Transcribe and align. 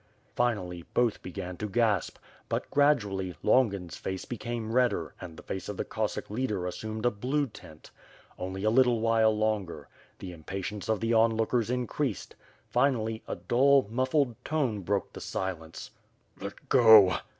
Finally, 0.35 0.83
both 0.95 1.21
began 1.21 1.55
to 1.55 1.69
gasp; 1.69 2.17
but, 2.49 2.67
gradually, 2.71 3.35
Longings 3.43 3.97
face 3.97 4.25
became 4.25 4.71
redder 4.71 5.13
and 5.21 5.37
the 5.37 5.43
face 5.43 5.69
of 5.69 5.77
the 5.77 5.85
Cossack 5.85 6.27
leader 6.31 6.65
assumed 6.65 7.05
a 7.05 7.11
blue 7.11 7.45
tint. 7.45 7.91
Only 8.39 8.63
a 8.63 8.71
little 8.71 8.99
while 8.99 9.29
longer. 9.37 9.89
The 10.17 10.31
impatience 10.31 10.89
of 10.89 11.01
the 11.01 11.13
onlookers 11.13 11.69
increased. 11.69 12.35
Finally, 12.67 13.21
a 13.27 13.35
dull, 13.35 13.85
muffled 13.91 14.35
tone 14.43 14.81
broke 14.81 15.13
the 15.13 15.21
silence. 15.21 15.91
"Let 16.39 16.67
go.' 16.67 17.17